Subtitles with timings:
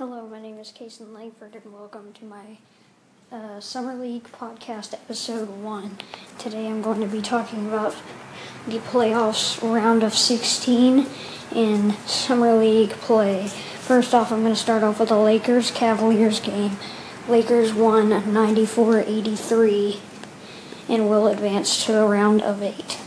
[0.00, 2.56] Hello, my name is Kason Langford, and welcome to my
[3.30, 5.98] uh, Summer League podcast, episode one.
[6.38, 7.94] Today I'm going to be talking about
[8.66, 11.06] the playoffs round of 16
[11.54, 13.48] in Summer League play.
[13.48, 16.78] First off, I'm going to start off with the Lakers Cavaliers game.
[17.28, 20.00] Lakers won 94 83
[20.88, 22.98] and will advance to the round of eight.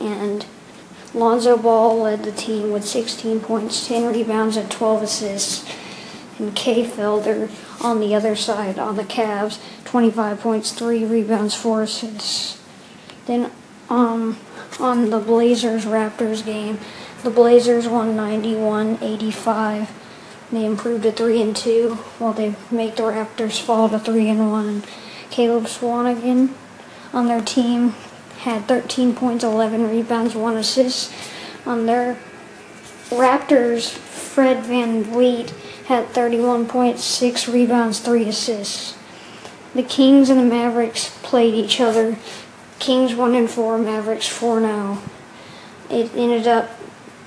[0.00, 0.46] And
[1.12, 5.85] Lonzo Ball led the team with 16 points, 10 rebounds, and 12 assists.
[6.38, 7.50] And Kay Felder
[7.82, 12.62] on the other side on the Cavs, 25 points, 3 rebounds, 4 assists.
[13.26, 13.50] Then
[13.88, 14.38] um,
[14.78, 16.78] on the Blazers Raptors game,
[17.22, 19.90] the Blazers won 91 85.
[20.52, 24.50] They improved to 3 and 2 while they make the Raptors fall to 3 and
[24.50, 24.82] 1.
[25.30, 26.50] Caleb Swanigan
[27.12, 27.94] on their team
[28.40, 31.12] had 13 points, 11 rebounds, 1 assist.
[31.64, 32.16] On their
[33.10, 35.52] Raptors, Fred Van VanVleet
[35.86, 38.96] had 31 points, 6 rebounds, 3 assists.
[39.74, 42.16] The Kings and the Mavericks played each other.
[42.78, 44.98] Kings 1 and 4, Mavericks 4 0.
[45.90, 46.70] It ended up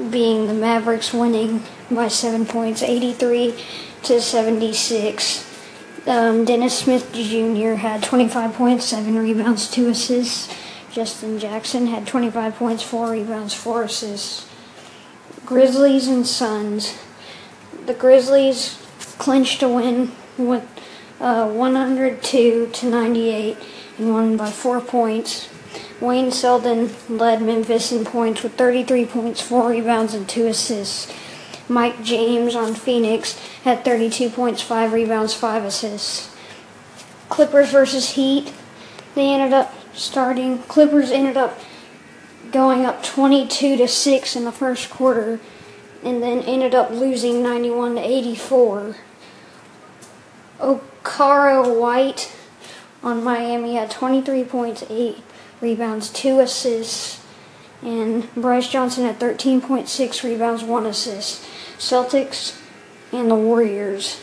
[0.10, 3.56] being the Mavericks winning by 7 points, 83
[4.04, 5.46] to 76.
[6.08, 7.76] Um, Dennis Smith Jr.
[7.76, 10.54] had 25 points, 7 rebounds, 2 assists.
[10.92, 14.50] Justin Jackson had 25 points, 4 rebounds, 4 assists.
[15.46, 16.98] Grizzlies and Suns.
[17.90, 18.78] The Grizzlies
[19.18, 20.64] clinched a win with
[21.20, 23.58] uh, 102 to 98
[23.98, 25.50] and won by 4 points.
[26.00, 31.12] Wayne Selden led Memphis in points with 33 points, 4 rebounds, and 2 assists.
[31.68, 36.32] Mike James on Phoenix had 32 points, 5 rebounds, 5 assists.
[37.28, 38.54] Clippers versus Heat.
[39.16, 40.60] They ended up starting.
[40.60, 41.60] Clippers ended up
[42.52, 45.40] going up 22 to 6 in the first quarter
[46.04, 48.96] and then ended up losing 91 to 84.
[50.60, 52.36] Okaro White
[53.04, 55.18] on Miami had 23 points, 8
[55.62, 57.24] rebounds, 2 assists,
[57.82, 61.46] and Brice Johnson had 13.6 rebounds, 1 assist.
[61.78, 62.60] Celtics
[63.12, 64.22] and the Warriors.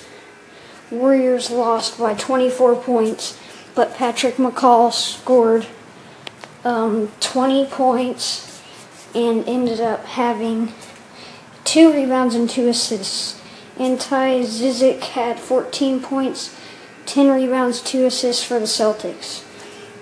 [0.91, 3.39] Warriors lost by 24 points,
[3.75, 5.67] but Patrick McCaw scored
[6.65, 8.63] um, 20 points
[9.15, 10.73] and ended up having
[11.67, 13.43] two rebounds and two assists.
[13.79, 16.59] Ante Zizic had 14 points,
[17.05, 19.45] 10 rebounds, two assists for the Celtics.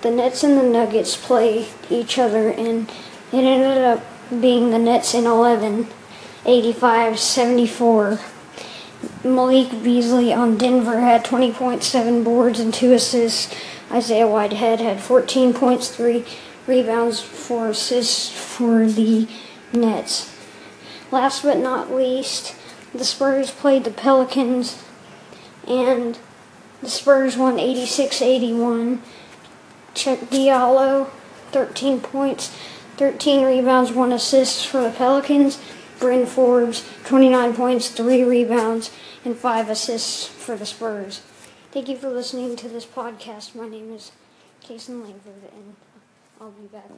[0.03, 2.89] The Nets and the Nuggets play each other, and
[3.33, 5.89] it ended up being the Nets in 11,
[6.45, 8.21] 85 74.
[9.25, 13.55] Malik Beasley on Denver had 20 points, 7 boards, and 2 assists.
[13.91, 16.25] Isaiah Whitehead had 14 points, 3
[16.67, 19.27] rebounds, 4 assists for the
[19.73, 20.34] Nets.
[21.11, 22.55] Last but not least,
[22.95, 24.83] the Spurs played the Pelicans,
[25.67, 26.19] and
[26.83, 29.03] the Spurs won 86 81.
[29.95, 31.11] Cheick Diallo,
[31.53, 32.57] 13 points,
[32.97, 35.61] 13 rebounds, 1 assist for the Pelicans.
[36.01, 38.91] Bryn Forbes, 29 points, 3 rebounds,
[39.25, 41.23] and 5 assists for the Spurs.
[41.71, 43.55] Thank you for listening to this podcast.
[43.55, 44.13] My name is
[44.63, 45.77] Kason Langford, and
[46.41, 46.91] I'll be back.